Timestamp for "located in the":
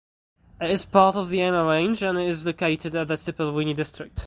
2.43-3.13